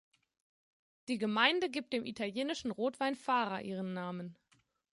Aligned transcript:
Die 1.09 1.19
Gemeinde 1.19 1.69
gibt 1.69 1.93
dem 1.93 2.07
italienischen 2.07 2.71
Rotwein 2.71 3.13
Fara 3.15 3.59
ihren 3.61 3.93
Namen. 3.93 4.35